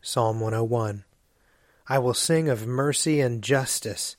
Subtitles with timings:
[0.00, 1.04] Psalm 101
[1.88, 4.16] I will sing of mercy and justice.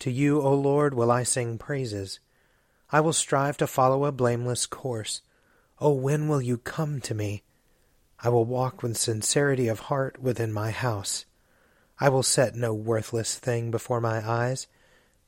[0.00, 2.20] To you, O Lord, will I sing praises.
[2.90, 5.22] I will strive to follow a blameless course.
[5.80, 7.44] O when will you come to me?
[8.20, 11.24] I will walk with sincerity of heart within my house.
[11.98, 14.66] I will set no worthless thing before my eyes.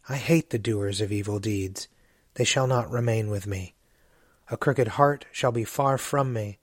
[0.07, 1.89] I hate the doers of evil deeds.
[2.35, 3.75] They shall not remain with me.
[4.51, 6.59] A crooked heart shall be far from me.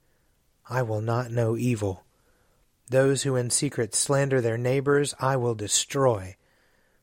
[0.69, 2.03] I will not know evil.
[2.90, 6.35] Those who in secret slander their neighbors I will destroy.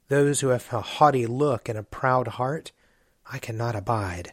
[0.09, 2.72] Those who have a haughty look and a proud heart
[3.31, 4.32] I cannot abide.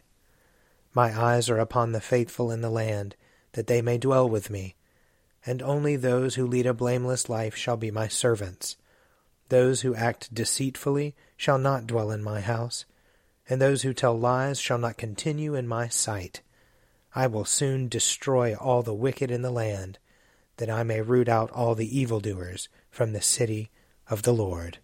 [0.94, 3.16] My eyes are upon the faithful in the land,
[3.52, 4.76] that they may dwell with me
[5.46, 8.76] and only those who lead a blameless life shall be my servants.
[9.48, 12.84] Those who act deceitfully shall not dwell in my house,
[13.48, 16.42] and those who tell lies shall not continue in my sight.
[17.14, 19.98] I will soon destroy all the wicked in the land,
[20.60, 23.70] that I may root out all the evildoers from the city
[24.08, 24.76] of the Lord.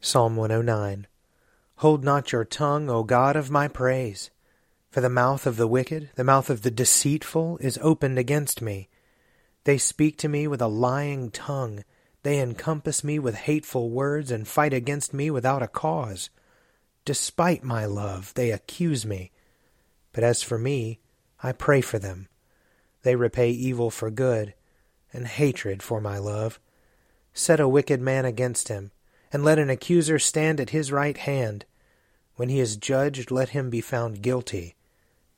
[0.00, 1.06] Psalm 109
[1.76, 4.30] Hold not your tongue, O God of my praise.
[4.90, 8.88] For the mouth of the wicked, the mouth of the deceitful, is opened against me.
[9.62, 11.84] They speak to me with a lying tongue.
[12.24, 16.28] They encompass me with hateful words and fight against me without a cause.
[17.04, 19.30] Despite my love, they accuse me.
[20.12, 20.98] But as for me,
[21.40, 22.26] I pray for them.
[23.04, 24.54] They repay evil for good,
[25.12, 26.58] and hatred for my love.
[27.34, 28.90] Set a wicked man against him,
[29.32, 31.64] and let an accuser stand at his right hand.
[32.36, 34.74] When he is judged, let him be found guilty,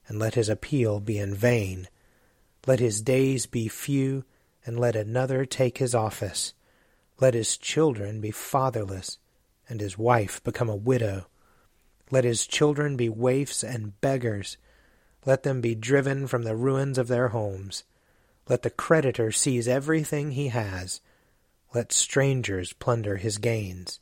[0.08, 1.88] and let his appeal be in vain.
[2.66, 4.24] Let his days be few,
[4.64, 6.54] and let another take his office.
[7.20, 9.18] Let his children be fatherless,
[9.68, 11.26] and his wife become a widow.
[12.10, 14.56] Let his children be waifs and beggars.
[15.24, 17.84] Let them be driven from the ruins of their homes.
[18.48, 21.00] Let the creditor seize everything he has.
[21.74, 24.00] Let strangers plunder his gains.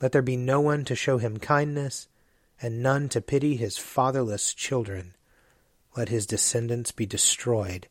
[0.00, 2.08] Let there be no one to show him kindness,
[2.60, 5.14] and none to pity his fatherless children
[5.96, 7.88] let his descendants be destroyed,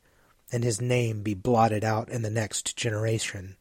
[0.52, 3.58] and his name be blotted out in the next generation.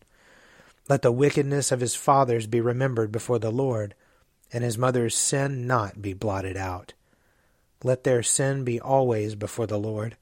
[0.89, 3.95] Let the wickedness of his fathers be remembered before the Lord,
[4.53, 6.95] and his mother's sin not be blotted out.
[7.83, 10.17] Let their sin be always before the Lord,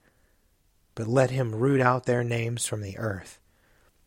[0.96, 3.38] but let him root out their names from the earth,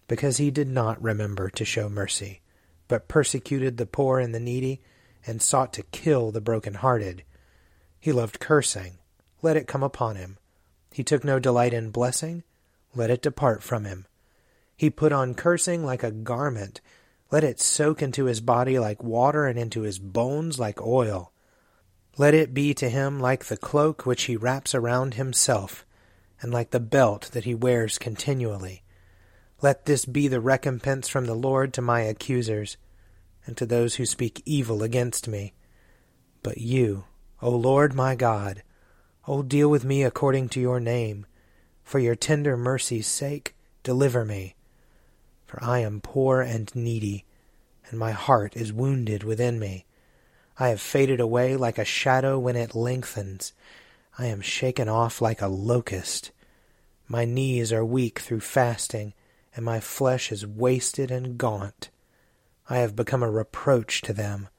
[0.10, 2.42] because he did not remember to show mercy,
[2.90, 4.82] but persecuted the poor and the needy,
[5.26, 7.24] and sought to kill the broken-hearted.
[8.02, 9.00] He loved cursing
[9.42, 10.38] let it come upon him.
[10.92, 12.44] He took no delight in blessing,
[12.96, 14.06] let it depart from him.
[14.76, 16.82] He put on cursing like a garment,
[17.32, 21.32] let it soak into his body like water and into his bones like oil.
[22.18, 25.86] Let it be to him like the cloak which he wraps around himself,
[26.42, 28.84] and like the belt that he wears continually.
[29.62, 32.78] Let this be the recompense from the Lord to my accusers,
[33.46, 35.54] and to those who speak evil against me.
[36.44, 37.06] But you,
[37.42, 38.64] O Lord my God,
[39.28, 41.26] O deal with me according to your name.
[41.84, 44.56] For your tender mercy's sake, deliver me.
[45.46, 47.26] For I am poor and needy,
[47.90, 49.86] and my heart is wounded within me.
[50.58, 53.54] I have faded away like a shadow when it lengthens.
[54.20, 56.32] I am shaken off like a locust.
[57.08, 59.14] My knees are weak through fasting,
[59.56, 61.90] and my flesh is wasted and gaunt.
[62.70, 64.50] I have become a reproach to them.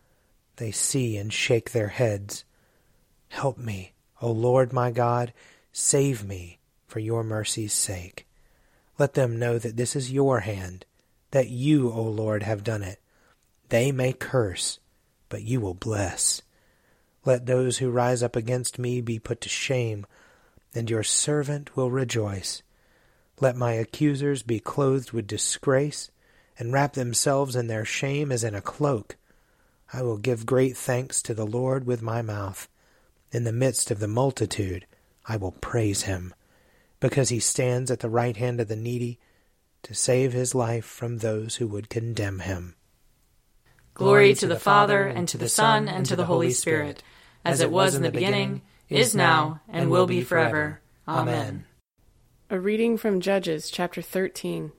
[0.57, 2.47] They see and shake their heads.
[3.29, 3.93] Help me,
[4.23, 5.35] O Lord my God,
[5.73, 8.27] save me for your mercy's sake.
[8.99, 10.87] Let them know that this is your hand,
[11.33, 12.99] that you, O Lord, have done it.
[13.69, 14.79] They may curse,
[15.29, 16.41] but you will bless.
[17.25, 20.06] Let those who rise up against me be put to shame,
[20.75, 22.62] and your servant will rejoice.
[23.40, 26.11] Let my accusers be clothed with disgrace,
[26.58, 29.17] and wrap themselves in their shame as in a cloak.
[29.93, 32.69] I will give great thanks to the Lord with my mouth.
[33.32, 34.87] In the midst of the multitude,
[35.26, 36.34] I will praise him,
[37.00, 39.19] because he stands at the right hand of the needy
[39.82, 42.76] to save his life from those who would condemn him.
[44.00, 47.02] Glory to the Father, and to the Son, and to the Holy Spirit,
[47.44, 50.81] as it was in the beginning, is now, and will be forever.
[51.06, 51.67] Amen.
[52.49, 54.73] A reading from Judges chapter 13.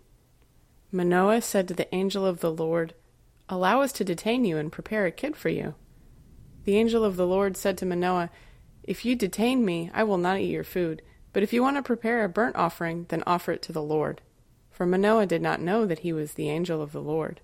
[0.92, 2.96] Manoah said to the angel of the Lord,
[3.48, 5.76] Allow us to detain you and prepare a kid for you.
[6.64, 8.32] The angel of the Lord said to Manoah,
[8.82, 11.04] If you detain me, I will not eat your food.
[11.32, 14.22] But if you want to prepare a burnt offering, then offer it to the Lord.
[14.72, 17.40] For Manoah did not know that he was the angel of the Lord.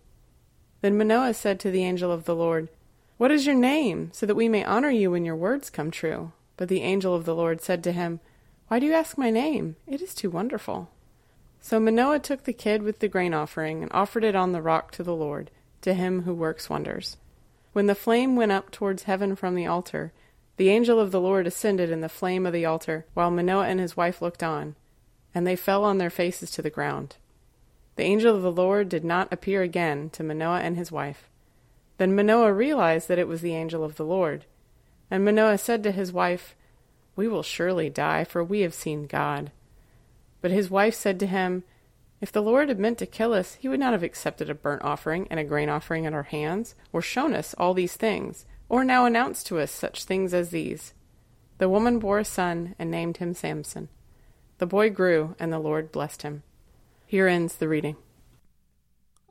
[0.82, 2.70] Then Manoah said to the angel of the Lord,
[3.18, 6.32] What is your name, so that we may honor you when your words come true?
[6.56, 8.20] But the angel of the Lord said to him,
[8.68, 9.76] Why do you ask my name?
[9.88, 10.90] It is too wonderful.
[11.62, 14.92] So Manoah took the kid with the grain offering and offered it on the rock
[14.92, 15.52] to the Lord,
[15.82, 17.18] to him who works wonders.
[17.74, 20.12] When the flame went up towards heaven from the altar,
[20.58, 23.80] the angel of the Lord ascended in the flame of the altar, while Manoah and
[23.80, 24.76] his wife looked on,
[25.34, 27.16] and they fell on their faces to the ground.
[27.98, 31.30] The angel of the Lord did not appear again to Manoah and his wife.
[31.98, 34.46] Then Manoah realized that it was the angel of the Lord.
[35.12, 36.56] And Manoah said to his wife,
[37.16, 39.52] We will surely die, for we have seen God.
[40.42, 41.64] But his wife said to him,
[42.20, 44.82] if the Lord had meant to kill us, he would not have accepted a burnt
[44.82, 48.84] offering and a grain offering at our hands, or shown us all these things, or
[48.84, 50.94] now announced to us such things as these.
[51.60, 53.90] The woman bore a son and named him Samson.
[54.58, 56.42] The boy grew, and the Lord blessed him.
[57.08, 57.96] Here ends the reading.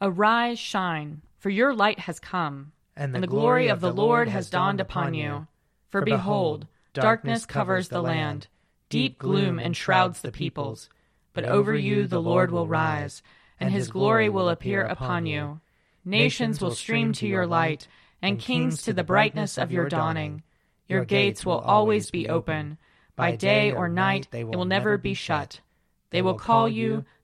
[0.03, 3.93] Arise, shine, for your light has come, and the, and the glory, glory of the
[3.93, 5.47] Lord has dawned upon you.
[5.89, 8.49] For behold, darkness covers the land,
[8.89, 10.91] deep gloom enshrouds the peoples
[11.37, 13.23] but over you the Lord will rise,
[13.61, 15.61] and his glory will appear upon you.
[16.03, 17.89] Nations will stream to your light,
[18.23, 20.43] and kings to the brightness of your dawning.
[20.89, 22.79] Your gates will always be open.
[23.17, 25.61] By day or night they will never be shut.
[26.09, 27.05] They will call you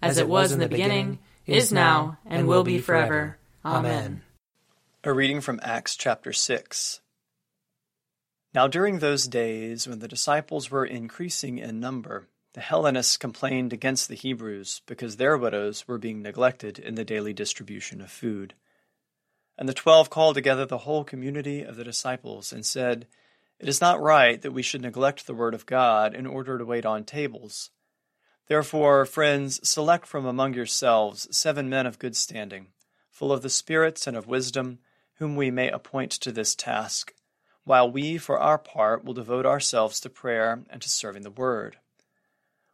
[0.00, 3.38] as it was in the beginning, is now, and will be forever.
[3.64, 4.22] Amen.
[5.04, 7.00] A reading from Acts chapter 6.
[8.54, 14.08] Now during those days, when the disciples were increasing in number, the Hellenists complained against
[14.08, 18.54] the Hebrews because their widows were being neglected in the daily distribution of food.
[19.56, 23.06] And the twelve called together the whole community of the disciples and said,
[23.60, 26.64] It is not right that we should neglect the word of God in order to
[26.64, 27.70] wait on tables.
[28.48, 32.68] Therefore, friends, select from among yourselves seven men of good standing,
[33.10, 34.78] full of the spirits and of wisdom,
[35.16, 37.12] whom we may appoint to this task,
[37.64, 41.76] while we, for our part, will devote ourselves to prayer and to serving the word.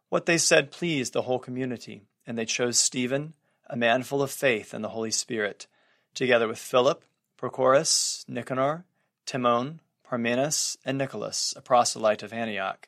[0.07, 3.33] What they said pleased the whole community, and they chose Stephen,
[3.67, 5.67] a man full of faith and the Holy Spirit,
[6.13, 7.03] together with Philip,
[7.37, 8.85] Prochorus, Nicanor,
[9.25, 12.87] Timon, Parmenas, and Nicholas, a proselyte of Antioch.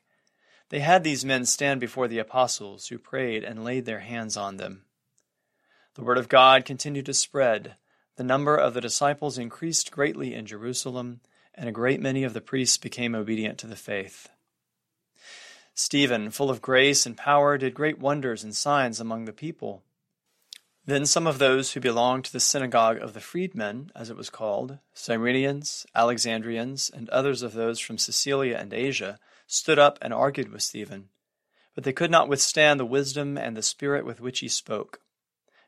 [0.70, 4.58] They had these men stand before the apostles, who prayed and laid their hands on
[4.58, 4.84] them.
[5.96, 7.76] The word of God continued to spread.
[8.18, 11.22] The number of the disciples increased greatly in Jerusalem,
[11.56, 14.30] and a great many of the priests became obedient to the faith.
[15.74, 19.84] Stephen, full of grace and power, did great wonders and signs among the people.
[20.86, 24.30] Then some of those who belonged to the synagogue of the freedmen, as it was
[24.30, 30.52] called, Cyrenians, Alexandrians, and others of those from Cilicia and Asia, stood up and argued
[30.52, 31.10] with Stephen.
[31.74, 35.00] But they could not withstand the wisdom and the spirit with which he spoke.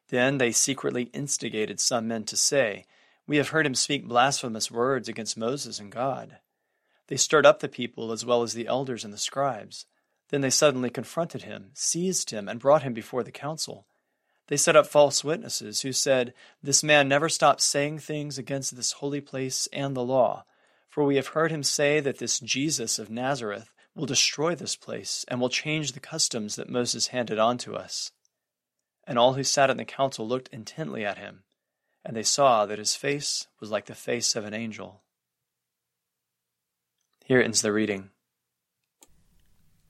[0.10, 2.86] Then they secretly instigated some men to say,
[3.28, 6.38] We have heard him speak blasphemous words against Moses and God.
[7.08, 9.86] They stirred up the people as well as the elders and the scribes.
[10.30, 13.86] Then they suddenly confronted him, seized him, and brought him before the council.
[14.48, 18.94] They set up false witnesses who said, This man never stops saying things against this
[18.94, 20.46] holy place and the law.
[20.90, 25.24] For we have heard him say that this Jesus of Nazareth will destroy this place
[25.28, 28.12] and will change the customs that Moses handed on to us.
[29.06, 31.44] And all who sat in the council looked intently at him,
[32.04, 35.04] and they saw that his face was like the face of an angel.
[37.26, 38.10] Here ends the reading.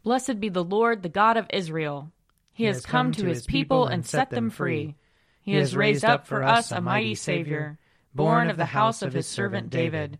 [0.04, 2.12] Blessed be the Lord, the God of Israel.
[2.52, 4.96] He has come to his people and set them free.
[5.42, 7.78] He has raised up for us a mighty Savior,
[8.14, 10.20] born of the house of his servant David.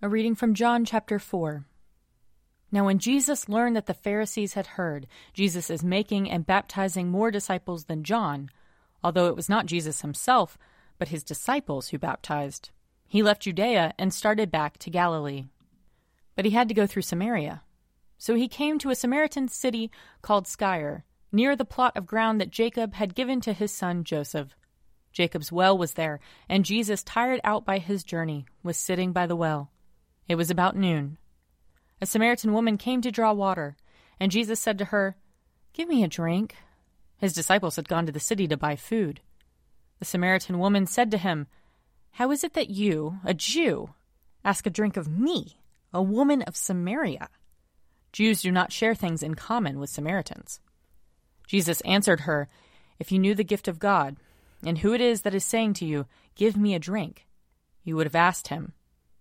[0.00, 1.64] A reading from John chapter 4.
[2.70, 7.32] Now, when Jesus learned that the Pharisees had heard Jesus is making and baptizing more
[7.32, 8.48] disciples than John,
[9.02, 10.56] although it was not Jesus himself,
[11.00, 12.70] but his disciples who baptized,
[13.08, 15.46] he left Judea and started back to Galilee.
[16.36, 17.62] But he had to go through Samaria.
[18.18, 19.90] So he came to a Samaritan city
[20.22, 21.02] called Sychar,
[21.32, 24.54] near the plot of ground that Jacob had given to his son Joseph.
[25.10, 29.34] Jacob's well was there, and Jesus, tired out by his journey, was sitting by the
[29.34, 29.72] well.
[30.28, 31.16] It was about noon.
[32.00, 33.76] A Samaritan woman came to draw water,
[34.20, 35.16] and Jesus said to her,
[35.72, 36.56] Give me a drink.
[37.16, 39.20] His disciples had gone to the city to buy food.
[39.98, 41.46] The Samaritan woman said to him,
[42.12, 43.94] How is it that you, a Jew,
[44.44, 45.58] ask a drink of me,
[45.92, 47.28] a woman of Samaria?
[48.12, 50.60] Jews do not share things in common with Samaritans.
[51.46, 52.48] Jesus answered her,
[52.98, 54.16] If you knew the gift of God,
[54.64, 57.26] and who it is that is saying to you, Give me a drink,
[57.82, 58.72] you would have asked him,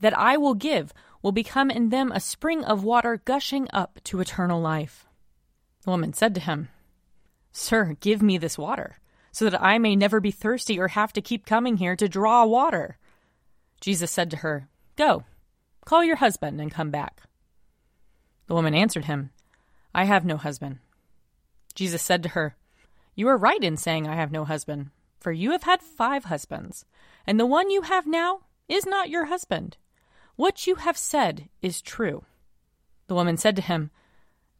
[0.00, 4.20] that I will give will become in them a spring of water gushing up to
[4.20, 5.06] eternal life.
[5.82, 6.68] The woman said to him,
[7.52, 8.98] Sir, give me this water,
[9.32, 12.44] so that I may never be thirsty or have to keep coming here to draw
[12.44, 12.98] water.
[13.80, 15.24] Jesus said to her, Go,
[15.84, 17.22] call your husband and come back.
[18.46, 19.30] The woman answered him,
[19.94, 20.78] I have no husband.
[21.74, 22.56] Jesus said to her,
[23.14, 26.84] You are right in saying, I have no husband, for you have had five husbands
[27.26, 29.76] and the one you have now is not your husband.
[30.36, 32.24] What you have said is true.
[33.08, 33.90] The woman said to him,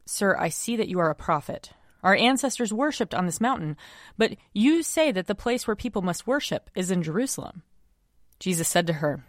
[0.06, 1.70] Sir, I see that you are a prophet.
[2.02, 3.76] Our ancestors worshipped on this mountain,
[4.16, 7.62] but you say that the place where people must worship is in Jerusalem.
[8.38, 9.24] Jesus said to her,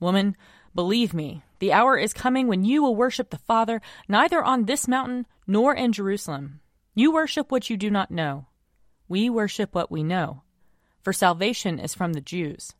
[0.00, 0.36] Woman,
[0.74, 4.88] believe me, the hour is coming when you will worship the Father neither on this
[4.88, 6.60] mountain nor in Jerusalem.
[6.94, 8.46] You worship what you do not know.
[9.08, 10.42] We worship what we know
[11.06, 12.72] for salvation is from the Jews.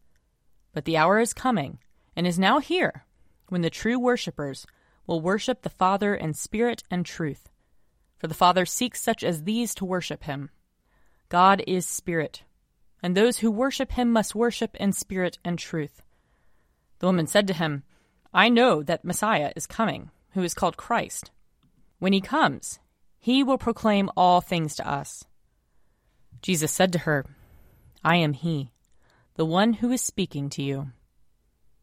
[0.75, 1.79] But the hour is coming,
[2.17, 3.05] and is now here,
[3.49, 4.67] when the true worshippers
[5.07, 7.49] will worship the Father in spirit and truth.
[8.19, 10.51] For the Father seeks such as these to worship him.
[11.29, 12.43] God is spirit,
[13.03, 16.03] and those who worship him must worship in spirit and truth.
[16.99, 17.83] The woman said to him,
[18.33, 21.31] I know that Messiah is coming, who is called Christ.
[21.99, 22.79] When he comes,
[23.19, 25.25] he will proclaim all things to us.
[26.43, 27.27] Jesus said to her,
[28.05, 28.71] I am He,
[29.35, 30.93] the one who is speaking to you.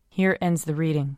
[0.07, 1.17] Here ends the reading.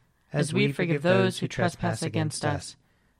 [0.33, 2.75] as we forgive those who trespass against us.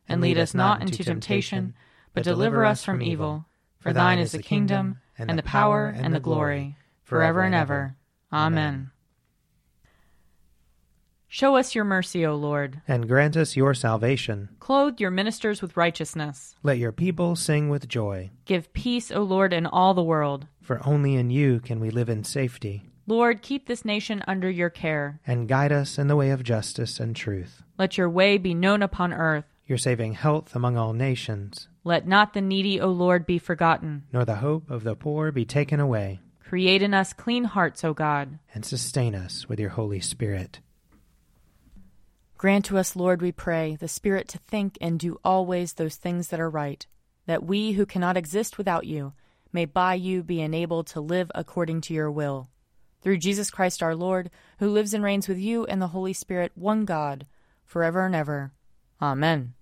[0.08, 1.74] And lead us not into temptation,
[2.14, 3.46] but deliver us from evil.
[3.80, 7.96] For thine is the kingdom, and the power, and the glory, forever and ever.
[8.32, 8.92] Amen.
[11.34, 12.82] Show us your mercy, O Lord.
[12.90, 14.50] And grant us your salvation.
[14.60, 16.56] Clothe your ministers with righteousness.
[16.62, 18.32] Let your people sing with joy.
[18.44, 20.48] Give peace, O Lord, in all the world.
[20.62, 22.91] For only in you can we live in safety.
[23.08, 25.20] Lord, keep this nation under your care.
[25.26, 27.64] And guide us in the way of justice and truth.
[27.78, 29.46] Let your way be known upon earth.
[29.66, 31.68] Your saving health among all nations.
[31.84, 34.04] Let not the needy, O Lord, be forgotten.
[34.14, 36.20] Nor the hope of the poor be taken away.
[36.44, 38.38] Create in us clean hearts, O God.
[38.54, 40.60] And sustain us with your Holy Spirit.
[42.38, 46.28] Grant to us, Lord, we pray, the Spirit to think and do always those things
[46.28, 46.86] that are right,
[47.26, 49.14] that we who cannot exist without you
[49.54, 52.50] may by you be enabled to live according to your will.
[53.02, 54.30] Through Jesus Christ our Lord,
[54.60, 57.26] who lives and reigns with you and the Holy Spirit, one God,
[57.66, 58.52] forever and ever.
[59.02, 59.54] Amen.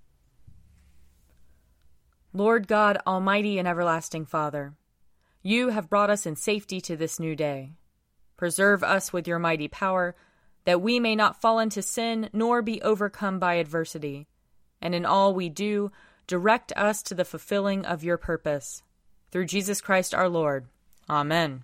[2.33, 4.73] Lord God, Almighty and everlasting Father,
[5.41, 7.71] you have brought us in safety to this new day.
[8.37, 10.15] Preserve us with your mighty power
[10.65, 14.27] that we may not fall into sin nor be overcome by adversity.
[14.81, 15.91] And in all we do,
[16.27, 18.83] direct us to the fulfilling of your purpose.
[19.31, 20.67] Through Jesus Christ our Lord.
[21.09, 21.63] Amen.